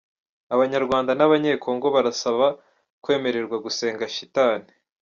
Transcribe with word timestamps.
Abanyarwanda 0.55 1.11
n’Abanyekongo 1.15 1.87
barasaba 1.95 2.47
kwemererwa 3.03 3.57
gusenga 3.65 4.05
shitani 4.15 4.69